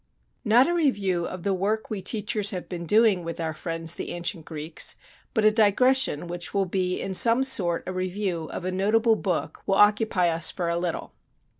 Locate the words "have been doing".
2.49-3.23